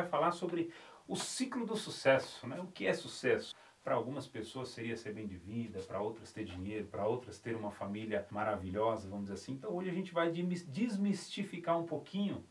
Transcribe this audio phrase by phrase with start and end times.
[0.00, 0.70] vai falar sobre
[1.06, 2.60] o ciclo do sucesso, né?
[2.60, 3.54] O que é sucesso?
[3.82, 7.56] Para algumas pessoas seria ser bem de vida, para outras ter dinheiro, para outras ter
[7.56, 9.52] uma família maravilhosa, vamos dizer assim.
[9.52, 12.44] Então hoje a gente vai desmistificar um pouquinho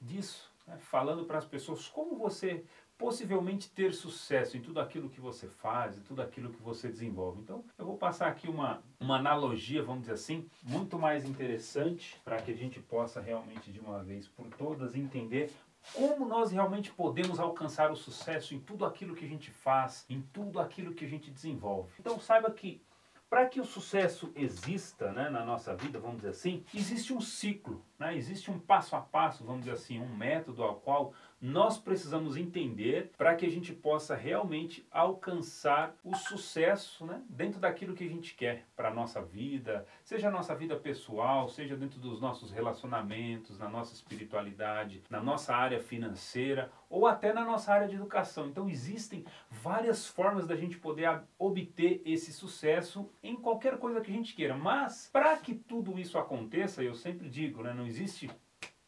[0.00, 0.76] disso, né?
[0.78, 2.64] falando para as pessoas como você
[2.96, 7.40] possivelmente ter sucesso em tudo aquilo que você faz, em tudo aquilo que você desenvolve.
[7.40, 12.40] Então, eu vou passar aqui uma, uma analogia, vamos dizer assim, muito mais interessante para
[12.40, 15.52] que a gente possa realmente de uma vez por todas entender
[15.92, 20.20] como nós realmente podemos alcançar o sucesso em tudo aquilo que a gente faz, em
[20.32, 21.90] tudo aquilo que a gente desenvolve.
[21.98, 22.82] Então saiba que
[23.28, 27.84] para que o sucesso exista né, na nossa vida, vamos dizer assim, existe um ciclo,
[27.98, 32.36] né, existe um passo a passo, vamos dizer assim, um método ao qual nós precisamos
[32.36, 38.08] entender para que a gente possa realmente alcançar o sucesso né, dentro daquilo que a
[38.08, 42.50] gente quer para a nossa vida, seja a nossa vida pessoal, seja dentro dos nossos
[42.50, 48.46] relacionamentos, na nossa espiritualidade, na nossa área financeira ou até na nossa área de educação.
[48.46, 54.14] Então existem várias formas da gente poder obter esse sucesso em qualquer coisa que a
[54.14, 54.56] gente queira.
[54.56, 58.30] Mas para que tudo isso aconteça, eu sempre digo, né, não existe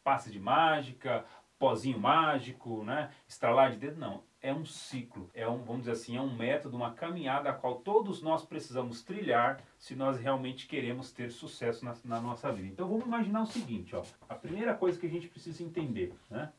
[0.03, 1.23] passe de mágica
[1.59, 3.11] pozinho mágico, né?
[3.27, 4.23] Estralar de dedo, não.
[4.41, 7.75] É um ciclo, é um, vamos dizer assim, é um método, uma caminhada a qual
[7.81, 12.69] todos nós precisamos trilhar se nós realmente queremos ter sucesso na, na nossa vida.
[12.69, 14.03] Então vamos imaginar o seguinte, ó.
[14.29, 16.53] A primeira coisa que a gente precisa entender, né?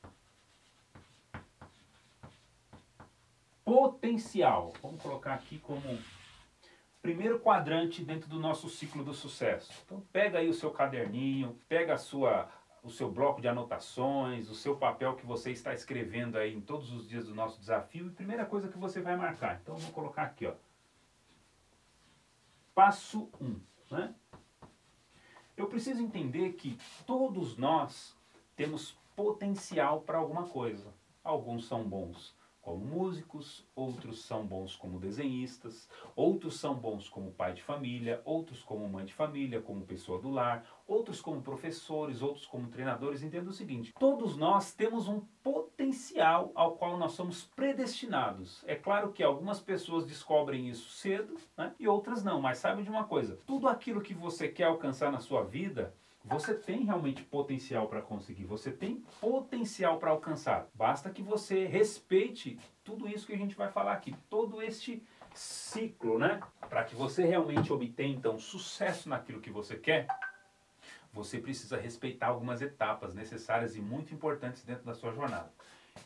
[3.64, 4.74] Potencial.
[4.82, 5.98] Vamos colocar aqui como
[7.00, 9.72] primeiro quadrante dentro do nosso ciclo do sucesso.
[9.86, 12.46] Então pega aí o seu caderninho, pega a sua
[12.82, 16.92] o seu bloco de anotações, o seu papel que você está escrevendo aí em todos
[16.92, 18.06] os dias do nosso desafio.
[18.06, 19.60] E primeira coisa que você vai marcar.
[19.60, 20.54] Então vou colocar aqui, ó.
[22.74, 24.14] Passo 1, um, né?
[25.56, 28.16] Eu preciso entender que todos nós
[28.56, 30.94] temos potencial para alguma coisa.
[31.22, 37.54] Alguns são bons como músicos, outros são bons como desenhistas, outros são bons como pai
[37.54, 42.44] de família, outros como mãe de família, como pessoa do lar, outros como professores, outros
[42.44, 43.22] como treinadores.
[43.22, 48.62] Entenda o seguinte: todos nós temos um potencial ao qual nós somos predestinados.
[48.66, 52.90] É claro que algumas pessoas descobrem isso cedo né, e outras não, mas saiba de
[52.90, 57.88] uma coisa: tudo aquilo que você quer alcançar na sua vida você tem realmente potencial
[57.88, 60.68] para conseguir, você tem potencial para alcançar.
[60.74, 65.02] Basta que você respeite tudo isso que a gente vai falar aqui, todo este
[65.34, 66.40] ciclo, né?
[66.68, 70.06] Para que você realmente obtenha então sucesso naquilo que você quer,
[71.12, 75.52] você precisa respeitar algumas etapas necessárias e muito importantes dentro da sua jornada.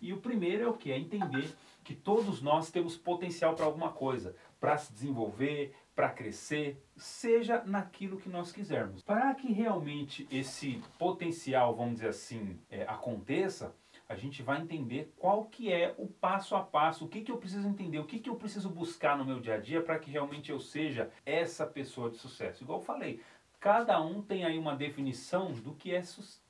[0.00, 0.91] E o primeiro é o que?
[0.91, 6.82] É entender que todos nós temos potencial para alguma coisa, para se desenvolver, para crescer,
[6.97, 9.03] seja naquilo que nós quisermos.
[9.03, 13.75] Para que realmente esse potencial, vamos dizer assim, é, aconteça,
[14.09, 17.38] a gente vai entender qual que é o passo a passo, o que, que eu
[17.38, 20.10] preciso entender, o que, que eu preciso buscar no meu dia a dia para que
[20.10, 22.62] realmente eu seja essa pessoa de sucesso.
[22.62, 23.20] Igual eu falei,
[23.64, 26.02] cada um tem aí uma definição do que é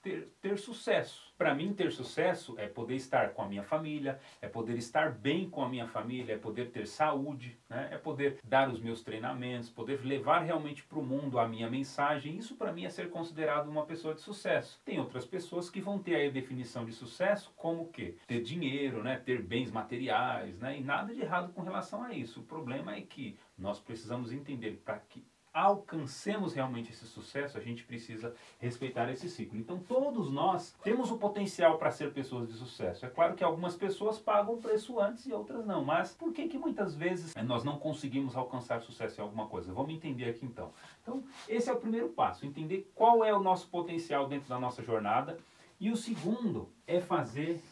[0.03, 1.33] ter, ter sucesso.
[1.39, 5.49] Para mim, ter sucesso é poder estar com a minha família, é poder estar bem
[5.49, 7.89] com a minha família, é poder ter saúde, né?
[7.93, 12.37] é poder dar os meus treinamentos, poder levar realmente para o mundo a minha mensagem.
[12.37, 14.81] Isso para mim é ser considerado uma pessoa de sucesso.
[14.85, 18.17] Tem outras pessoas que vão ter aí a definição de sucesso como o quê?
[18.27, 19.23] Ter dinheiro, né?
[19.25, 20.81] ter bens materiais, né?
[20.81, 22.41] e nada de errado com relação a isso.
[22.41, 27.85] O problema é que nós precisamos entender para que alcancemos realmente esse sucesso, a gente
[27.85, 29.57] precisa respeitar esse ciclo.
[29.57, 33.07] Então, todos nós temos o potencial para ser pessoas de sucesso.
[33.07, 36.49] É claro que algumas pessoas pagam o preço antes e outras não, mas por que
[36.49, 39.73] que muitas vezes nós não conseguimos alcançar sucesso em alguma coisa?
[39.73, 40.73] Vamos entender aqui então.
[41.01, 44.83] Então, esse é o primeiro passo, entender qual é o nosso potencial dentro da nossa
[44.83, 45.39] jornada.
[45.79, 47.63] E o segundo é fazer,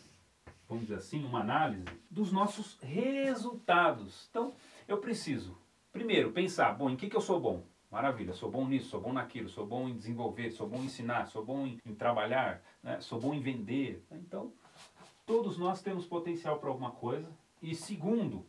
[0.69, 4.28] vamos dizer assim, uma análise dos nossos resultados.
[4.31, 4.53] Então,
[4.86, 5.60] eu preciso
[5.92, 7.62] Primeiro, pensar, bom, em que, que eu sou bom?
[7.92, 11.27] Maravilha, sou bom nisso, sou bom naquilo, sou bom em desenvolver, sou bom em ensinar,
[11.27, 12.98] sou bom em, em trabalhar, né?
[13.03, 14.03] sou bom em vender.
[14.10, 14.50] Então,
[15.27, 17.28] todos nós temos potencial para alguma coisa.
[17.60, 18.47] E segundo,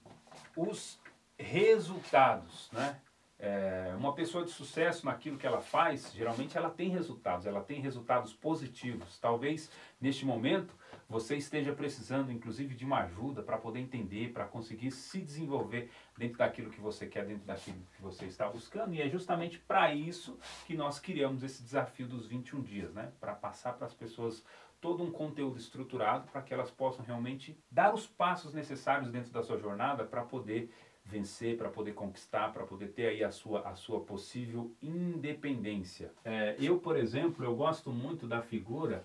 [0.56, 0.98] os
[1.38, 2.70] resultados.
[2.72, 2.98] Né?
[3.46, 7.82] É, uma pessoa de sucesso naquilo que ela faz, geralmente ela tem resultados, ela tem
[7.82, 9.20] resultados positivos.
[9.20, 9.70] Talvez
[10.00, 10.74] neste momento
[11.10, 16.38] você esteja precisando, inclusive, de uma ajuda para poder entender, para conseguir se desenvolver dentro
[16.38, 18.94] daquilo que você quer, dentro daquilo que você está buscando.
[18.94, 23.12] E é justamente para isso que nós criamos esse desafio dos 21 dias, né?
[23.20, 24.42] Para passar para as pessoas
[24.80, 29.44] todo um conteúdo estruturado para que elas possam realmente dar os passos necessários dentro da
[29.44, 30.72] sua jornada para poder
[31.06, 36.12] vencer, para poder conquistar, para poder ter aí a sua, a sua possível independência.
[36.24, 39.04] É, eu, por exemplo, eu gosto muito da figura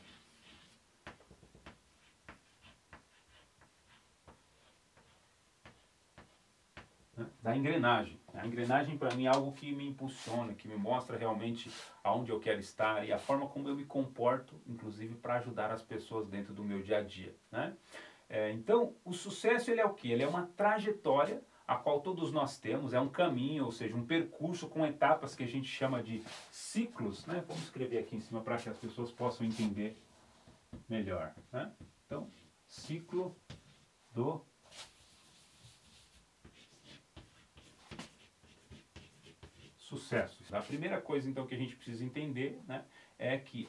[7.42, 8.18] da engrenagem.
[8.34, 11.70] A engrenagem para mim é algo que me impulsiona, que me mostra realmente
[12.04, 15.82] aonde eu quero estar e a forma como eu me comporto, inclusive para ajudar as
[15.82, 17.34] pessoas dentro do meu dia a dia.
[17.50, 17.74] Né?
[18.28, 20.12] É, então, o sucesso ele é o que?
[20.12, 24.06] Ele é uma trajetória a qual todos nós temos, é um caminho, ou seja, um
[24.06, 27.26] percurso com etapas que a gente chama de ciclos.
[27.26, 27.44] Né?
[27.46, 29.94] Vamos escrever aqui em cima para que as pessoas possam entender
[30.88, 31.34] melhor.
[31.52, 31.70] Né?
[32.06, 32.30] Então,
[32.66, 33.36] ciclo
[34.12, 34.42] do
[39.76, 40.42] sucesso.
[40.56, 42.82] A primeira coisa então que a gente precisa entender né,
[43.18, 43.68] é que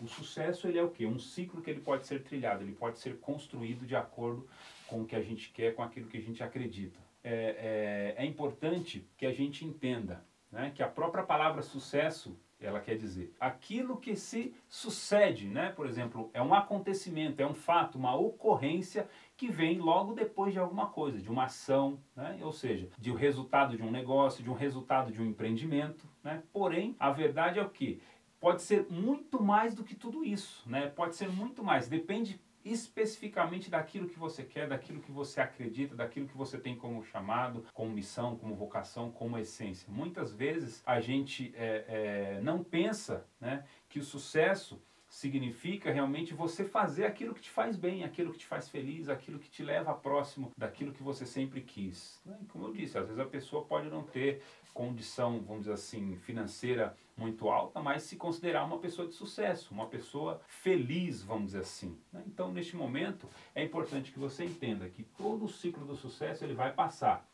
[0.00, 1.06] o sucesso ele é o quê?
[1.06, 4.48] Um ciclo que ele pode ser trilhado, ele pode ser construído de acordo
[4.86, 7.05] com o que a gente quer, com aquilo que a gente acredita.
[7.28, 12.80] É, é, é importante que a gente entenda né, que a própria palavra sucesso ela
[12.80, 15.70] quer dizer aquilo que se sucede, né?
[15.72, 20.58] Por exemplo, é um acontecimento, é um fato, uma ocorrência que vem logo depois de
[20.58, 22.38] alguma coisa, de uma ação, né?
[22.42, 26.42] Ou seja, de um resultado de um negócio, de um resultado de um empreendimento, né?
[26.52, 28.00] Porém, a verdade é o que
[28.40, 30.86] pode ser muito mais do que tudo isso, né?
[30.88, 32.40] Pode ser muito mais, depende
[32.72, 37.64] especificamente daquilo que você quer, daquilo que você acredita, daquilo que você tem como chamado,
[37.72, 39.88] como missão, como vocação, como essência.
[39.90, 44.82] Muitas vezes a gente é, é, não pensa né, que o sucesso
[45.16, 49.38] significa realmente você fazer aquilo que te faz bem, aquilo que te faz feliz, aquilo
[49.38, 52.20] que te leva próximo daquilo que você sempre quis.
[52.22, 52.38] Né?
[52.50, 54.42] Como eu disse, às vezes a pessoa pode não ter
[54.74, 59.86] condição, vamos dizer assim, financeira muito alta, mas se considerar uma pessoa de sucesso, uma
[59.86, 61.98] pessoa feliz, vamos dizer assim.
[62.12, 62.22] Né?
[62.26, 66.52] Então, neste momento, é importante que você entenda que todo o ciclo do sucesso ele
[66.52, 67.26] vai passar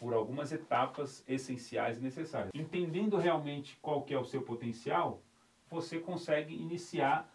[0.00, 2.50] por algumas etapas essenciais e necessárias.
[2.52, 5.22] Entendendo realmente qual que é o seu potencial,
[5.70, 7.30] você consegue iniciar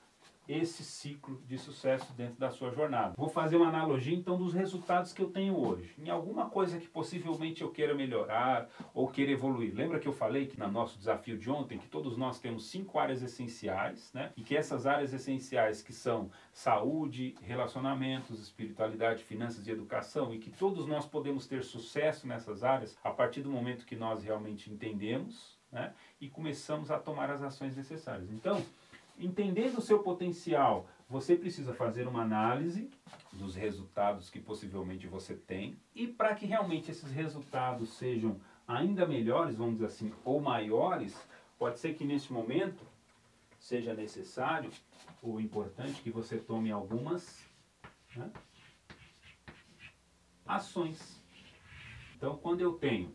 [0.47, 3.15] esse ciclo de sucesso dentro da sua jornada.
[3.17, 5.95] Vou fazer uma analogia então dos resultados que eu tenho hoje.
[5.97, 9.73] Em alguma coisa que possivelmente eu queira melhorar ou queira evoluir.
[9.73, 12.99] Lembra que eu falei que no nosso desafio de ontem que todos nós temos cinco
[12.99, 14.31] áreas essenciais, né?
[14.37, 20.51] E que essas áreas essenciais que são saúde, relacionamentos, espiritualidade, finanças e educação e que
[20.51, 25.54] todos nós podemos ter sucesso nessas áreas a partir do momento que nós realmente entendemos,
[25.75, 25.93] né?
[26.21, 28.31] E começamos a tomar as ações necessárias.
[28.31, 28.65] Então,
[29.19, 32.89] entendendo o seu potencial, você precisa fazer uma análise
[33.33, 39.57] dos resultados que possivelmente você tem e para que realmente esses resultados sejam ainda melhores,
[39.57, 41.13] vamos dizer assim, ou maiores,
[41.59, 42.81] pode ser que nesse momento
[43.59, 44.71] seja necessário
[45.21, 47.45] ou importante que você tome algumas
[48.15, 48.31] né,
[50.45, 51.21] ações.
[52.15, 53.13] Então, quando eu tenho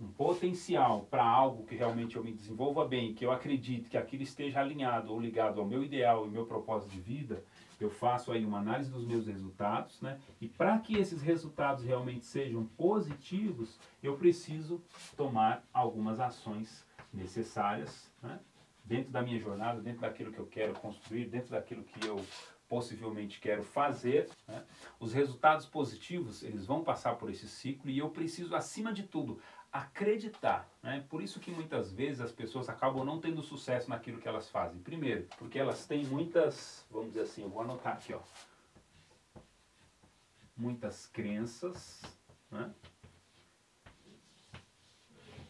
[0.00, 4.22] um potencial para algo que realmente eu me desenvolva bem, que eu acredite que aquilo
[4.22, 7.42] esteja alinhado ou ligado ao meu ideal e meu propósito de vida,
[7.80, 10.18] eu faço aí uma análise dos meus resultados, né?
[10.40, 14.82] E para que esses resultados realmente sejam positivos, eu preciso
[15.16, 18.40] tomar algumas ações necessárias, né?
[18.84, 22.24] Dentro da minha jornada, dentro daquilo que eu quero construir, dentro daquilo que eu
[22.68, 24.64] possivelmente quero fazer, né?
[25.00, 29.40] os resultados positivos eles vão passar por esse ciclo e eu preciso acima de tudo
[29.72, 30.68] acreditar.
[30.82, 31.04] Né?
[31.08, 34.80] Por isso que muitas vezes as pessoas acabam não tendo sucesso naquilo que elas fazem.
[34.80, 38.20] Primeiro, porque elas têm muitas, vamos dizer assim, eu vou anotar aqui, ó,
[40.56, 42.02] muitas crenças,
[42.50, 42.72] né?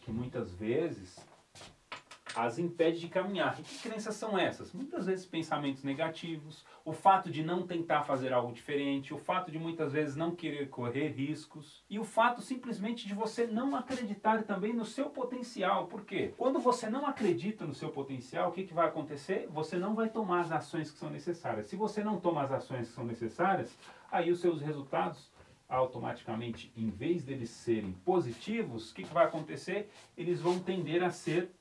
[0.01, 1.19] que muitas vezes
[2.35, 3.59] as impede de caminhar.
[3.59, 4.73] E que crenças são essas?
[4.73, 9.59] Muitas vezes pensamentos negativos, o fato de não tentar fazer algo diferente, o fato de
[9.59, 14.73] muitas vezes não querer correr riscos e o fato simplesmente de você não acreditar também
[14.73, 15.87] no seu potencial.
[15.87, 16.33] Por quê?
[16.37, 19.47] Quando você não acredita no seu potencial, o que, que vai acontecer?
[19.49, 21.67] Você não vai tomar as ações que são necessárias.
[21.67, 23.75] Se você não toma as ações que são necessárias,
[24.11, 25.31] aí os seus resultados
[25.69, 29.87] automaticamente, em vez deles serem positivos, o que, que vai acontecer?
[30.17, 31.51] Eles vão tender a ser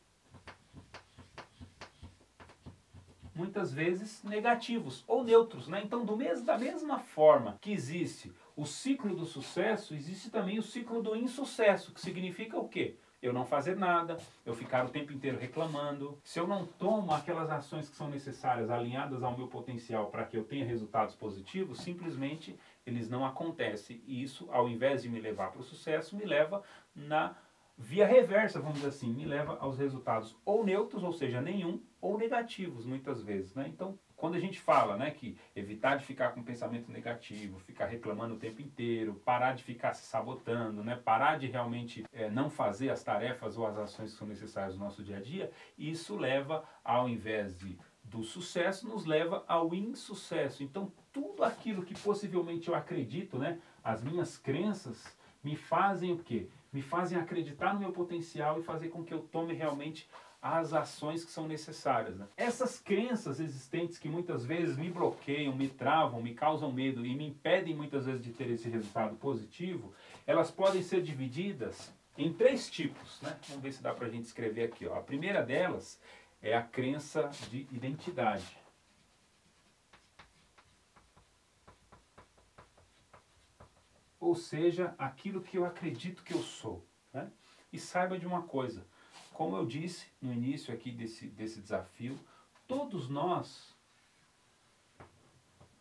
[3.39, 5.69] muitas vezes negativos ou neutros.
[5.69, 5.81] Né?
[5.85, 11.01] Então, do da mesma forma que existe o ciclo do sucesso, existe também o ciclo
[11.01, 12.97] do insucesso, que significa o quê?
[13.23, 14.17] Eu não fazer nada,
[14.47, 16.19] eu ficar o tempo inteiro reclamando.
[16.23, 20.37] Se eu não tomo aquelas ações que são necessárias, alinhadas ao meu potencial para que
[20.37, 24.01] eu tenha resultados positivos, simplesmente eles não acontecem.
[24.07, 26.63] E isso, ao invés de me levar para o sucesso, me leva
[26.95, 27.37] na
[27.79, 32.19] via reversa, vamos dizer assim, me leva aos resultados ou neutros, ou seja, nenhum, ou
[32.19, 33.55] negativos, muitas vezes.
[33.55, 33.67] Né?
[33.69, 38.35] Então, quando a gente fala né, que evitar de ficar com pensamento negativo, ficar reclamando
[38.35, 42.91] o tempo inteiro, parar de ficar se sabotando, né, parar de realmente é, não fazer
[42.91, 46.65] as tarefas ou as ações que são necessárias no nosso dia a dia, isso leva,
[46.85, 50.63] ao invés de do sucesso, nos leva ao insucesso.
[50.63, 56.49] Então, tudo aquilo que possivelmente eu acredito, né, as minhas crenças, me fazem o quê?
[56.73, 60.09] Me fazem acreditar no meu potencial e fazer com que eu tome realmente
[60.41, 62.17] as ações que são necessárias.
[62.17, 62.27] Né?
[62.37, 67.27] Essas crenças existentes que muitas vezes me bloqueiam, me travam, me causam medo e me
[67.27, 69.93] impedem muitas vezes de ter esse resultado positivo,
[70.27, 73.21] elas podem ser divididas em três tipos.
[73.23, 73.37] Né?
[73.49, 74.87] Vamos ver se dá para a gente escrever aqui.
[74.87, 74.95] Ó.
[74.95, 76.01] A primeira delas
[76.41, 78.57] é a crença de identidade.
[84.21, 86.85] Ou seja, aquilo que eu acredito que eu sou.
[87.13, 87.31] Né?
[87.73, 88.87] E saiba de uma coisa,
[89.33, 92.19] como eu disse no início aqui desse, desse desafio,
[92.67, 93.77] todos nós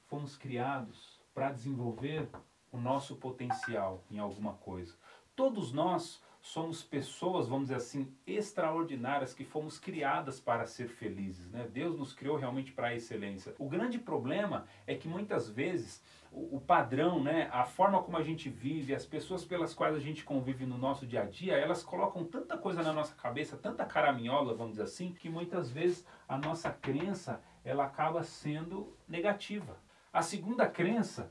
[0.07, 2.29] fomos criados para desenvolver
[2.71, 4.95] o nosso potencial em alguma coisa.
[5.35, 11.51] Todos nós somos pessoas, vamos dizer assim, extraordinárias que fomos criadas para ser felizes.
[11.51, 11.67] Né?
[11.71, 13.53] Deus nos criou realmente para a excelência.
[13.59, 16.01] O grande problema é que muitas vezes
[16.31, 19.99] o, o, padrão, né, a forma como a gente vive, as pessoas pelas quais a
[19.99, 23.85] gente convive no nosso dia a dia, elas colocam tanta coisa na nossa cabeça, tanta
[23.85, 29.77] caraminhola, vamos dizer assim, que muitas vezes a nossa crença ela acaba sendo negativa.
[30.13, 31.29] A segunda crença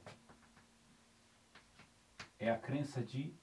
[2.38, 3.34] é a crença de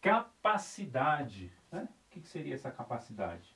[0.00, 1.52] capacidade.
[1.70, 1.88] Né?
[2.06, 3.54] O que seria essa capacidade?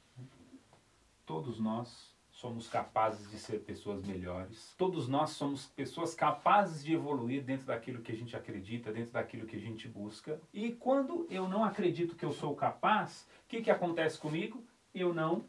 [1.25, 4.75] Todos nós somos capazes de ser pessoas melhores.
[4.77, 9.47] Todos nós somos pessoas capazes de evoluir dentro daquilo que a gente acredita, dentro daquilo
[9.47, 10.41] que a gente busca.
[10.53, 14.63] E quando eu não acredito que eu sou capaz, o que, que acontece comigo?
[14.93, 15.45] Eu não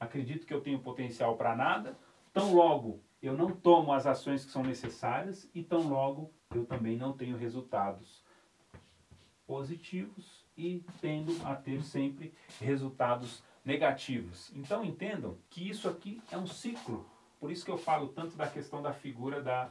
[0.00, 1.96] acredito que eu tenho potencial para nada.
[2.32, 6.96] Tão logo eu não tomo as ações que são necessárias e tão logo eu também
[6.96, 8.24] não tenho resultados
[9.48, 14.52] positivos e tendo a ter sempre resultados negativos.
[14.54, 17.08] Então entendam que isso aqui é um ciclo.
[17.40, 19.70] Por isso que eu falo tanto da questão da figura da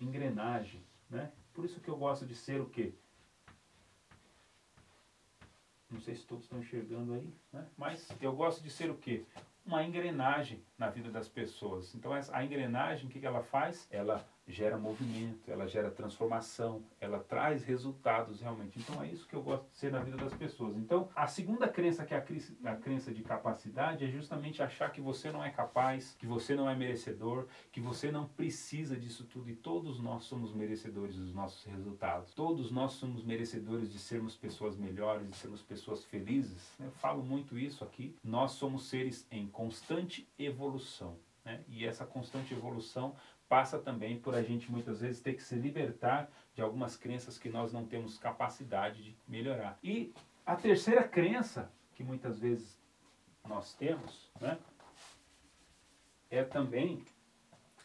[0.00, 1.32] engrenagem, né?
[1.52, 2.94] Por isso que eu gosto de ser o quê?
[5.90, 7.66] Não sei se todos estão enxergando aí, né?
[7.76, 9.24] Mas eu gosto de ser o quê?
[9.66, 11.94] Uma engrenagem na vida das pessoas.
[11.96, 13.88] Então a engrenagem, o que ela faz?
[13.90, 18.78] Ela gera movimento, ela gera transformação, ela traz resultados realmente.
[18.78, 20.76] Então é isso que eu gosto de ser na vida das pessoas.
[20.76, 25.00] Então a segunda crença, que é a, a crença de capacidade, é justamente achar que
[25.00, 29.50] você não é capaz, que você não é merecedor, que você não precisa disso tudo
[29.50, 32.34] e todos nós somos merecedores dos nossos resultados.
[32.34, 36.74] Todos nós somos merecedores de sermos pessoas melhores, de sermos pessoas felizes.
[36.78, 38.14] Eu falo muito isso aqui.
[38.22, 41.16] Nós somos seres em constante evolução.
[41.44, 41.62] Né?
[41.68, 43.14] E essa constante evolução
[43.48, 47.48] passa também por a gente muitas vezes ter que se libertar de algumas crenças que
[47.48, 49.78] nós não temos capacidade de melhorar.
[49.82, 50.12] E
[50.44, 52.78] a terceira crença que muitas vezes
[53.46, 54.58] nós temos, né,
[56.30, 57.04] é também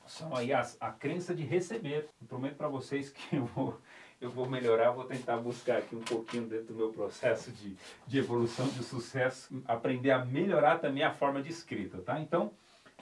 [0.10, 2.10] são aí as, a crença de receber.
[2.20, 3.80] Eu prometo para vocês que eu vou,
[4.20, 7.75] eu vou melhorar, vou tentar buscar aqui um pouquinho dentro do meu processo de,
[8.08, 12.20] de evolução, de sucesso, aprender a melhorar também a forma de escrita, tá?
[12.20, 12.51] Então,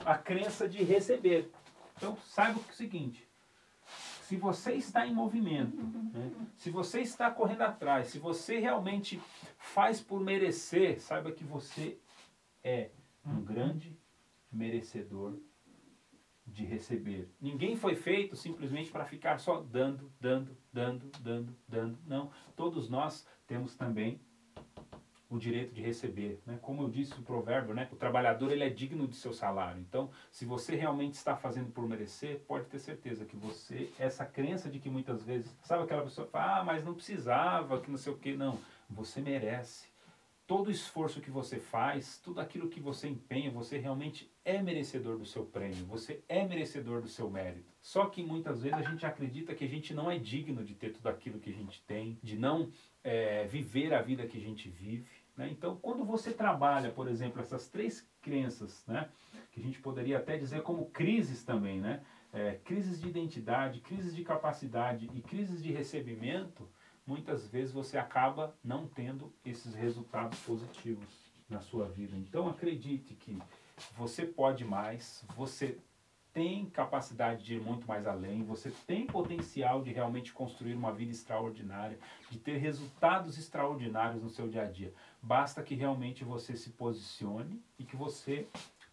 [0.04, 1.50] a crença de receber.
[1.98, 3.28] Então, saiba o seguinte:
[4.22, 9.20] se você está em movimento, né, se você está correndo atrás, se você realmente
[9.58, 11.98] faz por merecer, saiba que você
[12.62, 12.90] é
[13.26, 13.98] um grande
[14.50, 15.34] merecedor
[16.46, 17.28] de receber.
[17.40, 21.98] Ninguém foi feito simplesmente para ficar só dando, dando, dando, dando, dando.
[22.06, 22.30] Não.
[22.56, 24.20] Todos nós temos também
[25.30, 26.58] o direito de receber, né?
[26.62, 27.88] Como eu disse o provérbio, né?
[27.92, 29.80] O trabalhador ele é digno de seu salário.
[29.80, 34.70] Então, se você realmente está fazendo por merecer, pode ter certeza que você essa crença
[34.70, 37.98] de que muitas vezes, sabe aquela pessoa que fala: "Ah, mas não precisava, que não
[37.98, 38.34] sei o quê".
[38.34, 38.58] Não,
[38.88, 39.86] você merece.
[40.46, 45.18] Todo o esforço que você faz, tudo aquilo que você empenha, você realmente é merecedor
[45.18, 47.70] do seu prêmio, você é merecedor do seu mérito.
[47.82, 50.94] Só que muitas vezes a gente acredita que a gente não é digno de ter
[50.94, 52.70] tudo aquilo que a gente tem, de não
[53.04, 55.06] é, viver a vida que a gente vive.
[55.38, 55.48] Né?
[55.48, 59.08] Então, quando você trabalha, por exemplo, essas três crenças, né,
[59.52, 62.02] que a gente poderia até dizer como crises também, né,
[62.32, 66.68] é, crises de identidade, crises de capacidade e crises de recebimento,
[67.06, 71.06] muitas vezes você acaba não tendo esses resultados positivos
[71.48, 72.16] na sua vida.
[72.16, 73.38] Então, acredite que
[73.96, 75.78] você pode mais, você
[76.32, 81.10] tem capacidade de ir muito mais além, você tem potencial de realmente construir uma vida
[81.10, 81.98] extraordinária,
[82.30, 84.92] de ter resultados extraordinários no seu dia a dia.
[85.20, 88.48] Basta que realmente você se posicione e que você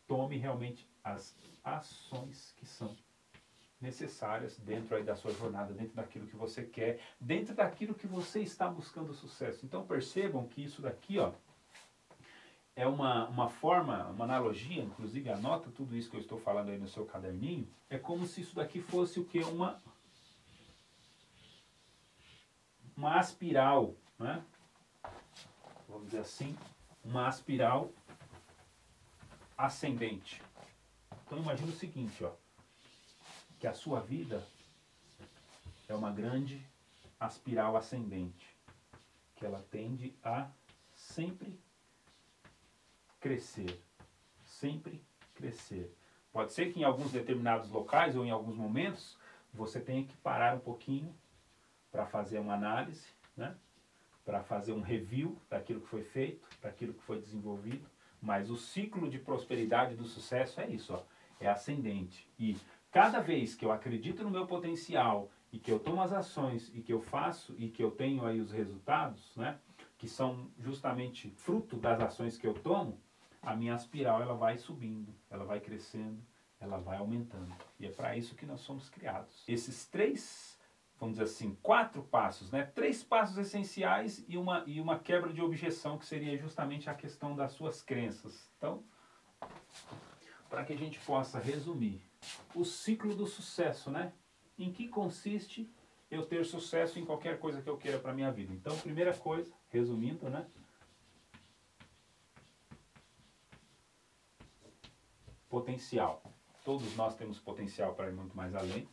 [0.08, 2.96] tome realmente as ações que são
[3.80, 8.42] necessárias dentro aí da sua jornada, dentro daquilo que você quer, dentro daquilo que você
[8.42, 9.66] está buscando sucesso.
[9.66, 11.32] Então percebam que isso daqui, ó,
[12.76, 16.78] é uma, uma forma, uma analogia, inclusive anota tudo isso que eu estou falando aí
[16.78, 19.40] no seu caderninho, é como se isso daqui fosse o que?
[19.40, 19.82] Uma,
[22.98, 24.44] uma aspiral, né?
[25.96, 26.58] Vamos dizer assim,
[27.04, 27.90] uma aspiral
[29.58, 30.42] ascendente.
[31.26, 32.32] Então imagine o seguinte, ó,
[33.60, 34.46] que a sua vida
[35.88, 36.62] é uma grande
[37.18, 38.56] aspiral ascendente,
[39.36, 40.50] que ela tende a
[40.94, 41.58] sempre
[43.20, 43.82] crescer,
[44.44, 45.02] sempre
[45.34, 45.96] crescer.
[46.34, 49.18] Pode ser que em alguns determinados locais ou em alguns momentos
[49.54, 51.16] você tenha que parar um pouquinho
[51.90, 53.56] para fazer uma análise, né?
[54.26, 57.88] Para fazer um review daquilo que foi feito, daquilo que foi desenvolvido.
[58.20, 61.04] Mas o ciclo de prosperidade do sucesso é isso, ó,
[61.40, 62.28] é ascendente.
[62.40, 62.58] E
[62.92, 66.82] cada vez que eu acredito no meu potencial e que eu tomo as ações e
[66.82, 69.60] que eu faço e que eu tenho aí os resultados, né,
[69.98, 73.00] que são justamente fruto das ações que eu tomo,
[73.42, 76.20] a minha espiral ela vai subindo, ela vai crescendo,
[76.60, 77.54] ela vai aumentando.
[77.80, 79.44] E é para isso que nós somos criados.
[79.48, 80.55] Esses três,
[81.00, 82.64] vamos dizer assim, quatro passos, né?
[82.64, 87.36] Três passos essenciais e uma, e uma quebra de objeção, que seria justamente a questão
[87.36, 88.50] das suas crenças.
[88.58, 88.84] Então,
[90.50, 92.02] para que a gente possa resumir,
[92.54, 94.14] o ciclo do sucesso, né?
[94.58, 95.70] Em que consiste
[96.10, 98.54] eu ter sucesso em qualquer coisa que eu queira para minha vida?
[98.54, 100.46] Então, primeira coisa, resumindo, né?
[105.56, 106.22] potencial.
[106.66, 108.90] Todos nós temos potencial para ir muito mais além.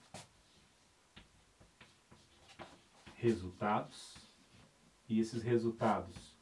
[3.23, 4.17] Resultados.
[5.09, 6.35] E esses resultados,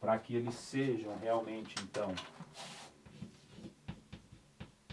[0.00, 2.12] para que eles sejam realmente, então,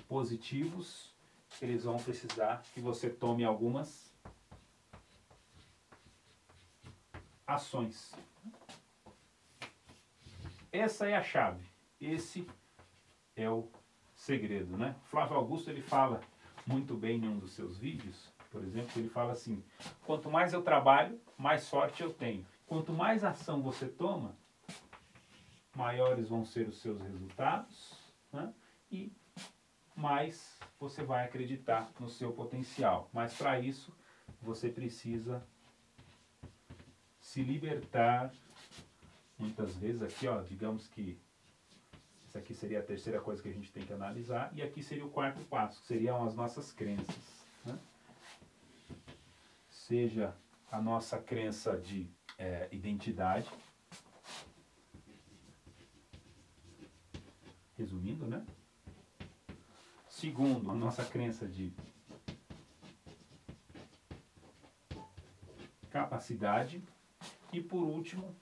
[0.07, 1.11] positivos,
[1.59, 4.13] eles vão precisar que você tome algumas
[7.47, 8.13] ações.
[10.71, 11.65] Essa é a chave.
[11.99, 12.47] Esse
[13.35, 13.67] é o
[14.13, 14.95] segredo, né?
[15.05, 16.21] Flávio Augusto ele fala
[16.67, 19.63] muito bem em um dos seus vídeos, por exemplo, ele fala assim:
[20.05, 22.45] quanto mais eu trabalho, mais sorte eu tenho.
[22.67, 24.35] Quanto mais ação você toma,
[25.75, 27.97] maiores vão ser os seus resultados,
[28.31, 28.53] né?
[28.91, 29.11] E
[29.95, 33.09] mais você vai acreditar no seu potencial.
[33.13, 33.93] Mas para isso,
[34.41, 35.41] você precisa
[37.19, 38.33] se libertar
[39.37, 41.17] muitas vezes aqui, ó, digamos que
[42.27, 44.51] essa aqui seria a terceira coisa que a gente tem que analisar.
[44.53, 47.40] E aqui seria o quarto passo, que seriam as nossas crenças.
[49.91, 50.33] Seja
[50.71, 53.51] a nossa crença de é, identidade.
[57.77, 58.41] Resumindo, né?
[60.07, 61.73] Segundo, a nossa crença de
[65.89, 66.81] capacidade.
[67.51, 68.33] E por último,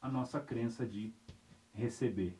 [0.00, 1.12] a nossa crença de
[1.74, 2.38] receber.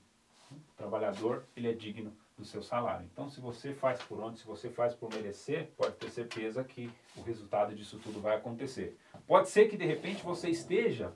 [0.53, 3.07] O trabalhador, ele é digno do seu salário.
[3.13, 6.91] Então, se você faz por onde, se você faz por merecer, pode ter certeza que
[7.17, 8.99] o resultado disso tudo vai acontecer.
[9.27, 11.13] Pode ser que de repente você esteja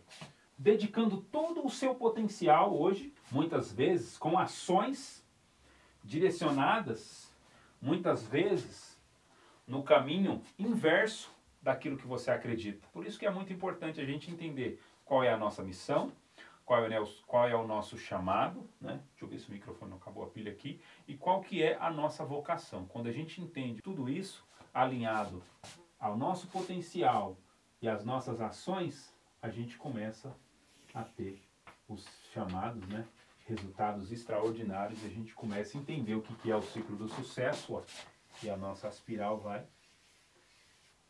[0.56, 5.24] dedicando todo o seu potencial hoje, muitas vezes com ações
[6.04, 7.32] direcionadas,
[7.80, 8.96] muitas vezes
[9.66, 12.86] no caminho inverso daquilo que você acredita.
[12.92, 16.12] Por isso que é muito importante a gente entender qual é a nossa missão,
[16.64, 19.00] qual é, o, qual é o nosso chamado, né?
[19.10, 20.80] Deixa eu ver se o microfone não acabou a pilha aqui.
[21.06, 22.86] E qual que é a nossa vocação.
[22.86, 25.42] Quando a gente entende tudo isso alinhado
[25.98, 27.36] ao nosso potencial
[27.82, 30.34] e às nossas ações, a gente começa
[30.94, 31.42] a ter
[31.88, 33.06] os chamados, né?
[33.46, 35.04] Resultados extraordinários.
[35.04, 37.82] A gente começa a entender o que, que é o ciclo do sucesso, ó,
[38.42, 39.66] e a nossa espiral vai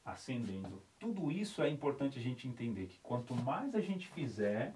[0.04, 0.82] ascendendo.
[0.98, 4.74] Tudo isso é importante a gente entender que quanto mais a gente fizer,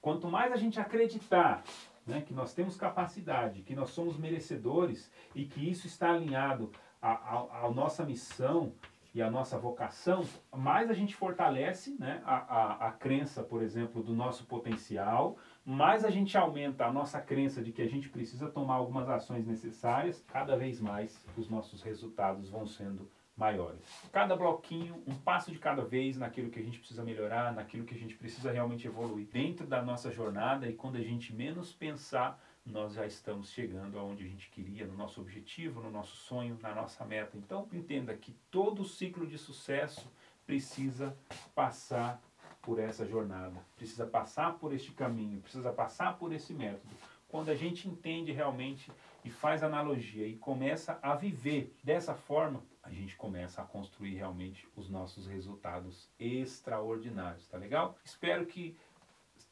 [0.00, 1.64] quanto mais a gente acreditar
[2.06, 6.70] né, que nós temos capacidade, que nós somos merecedores e que isso está alinhado
[7.02, 8.72] à nossa missão
[9.14, 14.02] e à nossa vocação, mais a gente fortalece né, a, a, a crença, por exemplo,
[14.02, 18.48] do nosso potencial, mais a gente aumenta a nossa crença de que a gente precisa
[18.48, 23.80] tomar algumas ações necessárias, cada vez mais os nossos resultados vão sendo maiores.
[24.12, 27.94] Cada bloquinho, um passo de cada vez naquilo que a gente precisa melhorar, naquilo que
[27.94, 32.42] a gente precisa realmente evoluir dentro da nossa jornada e quando a gente menos pensar,
[32.66, 36.74] nós já estamos chegando aonde a gente queria, no nosso objetivo, no nosso sonho, na
[36.74, 37.36] nossa meta.
[37.36, 40.10] Então, entenda que todo ciclo de sucesso
[40.44, 41.16] precisa
[41.54, 42.20] passar
[42.60, 46.94] por essa jornada, precisa passar por este caminho, precisa passar por esse método.
[47.28, 48.90] Quando a gente entende realmente
[49.24, 54.68] e faz analogia e começa a viver dessa forma, a gente começa a construir realmente
[54.74, 57.96] os nossos resultados extraordinários, tá legal?
[58.04, 58.76] Espero que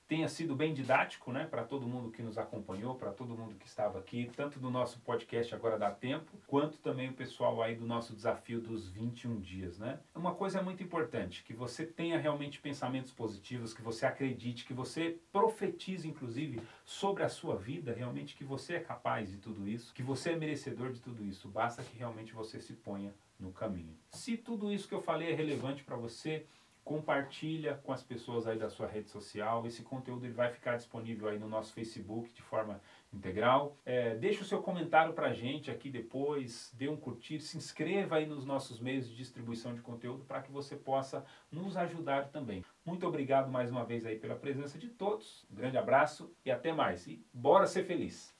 [0.08, 3.66] tenha sido bem didático, né, para todo mundo que nos acompanhou, para todo mundo que
[3.66, 7.84] estava aqui, tanto do nosso podcast Agora Dá Tempo, quanto também o pessoal aí do
[7.84, 9.98] nosso desafio dos 21 dias, né?
[10.14, 14.74] Uma coisa é muito importante, que você tenha realmente pensamentos positivos, que você acredite, que
[14.74, 19.92] você profetize, inclusive, sobre a sua vida, realmente que você é capaz de tudo isso,
[19.92, 23.96] que você é merecedor de tudo isso, basta que realmente você se ponha no caminho.
[24.10, 26.46] Se tudo isso que eu falei é relevante para você,
[26.86, 29.66] compartilha com as pessoas aí da sua rede social.
[29.66, 32.80] Esse conteúdo ele vai ficar disponível aí no nosso Facebook de forma
[33.12, 33.76] integral.
[33.84, 38.16] É, deixa o seu comentário para a gente aqui depois, dê um curtir, se inscreva
[38.16, 42.64] aí nos nossos meios de distribuição de conteúdo para que você possa nos ajudar também.
[42.84, 45.44] Muito obrigado mais uma vez aí pela presença de todos.
[45.50, 47.08] Um grande abraço e até mais.
[47.08, 48.35] E bora ser feliz!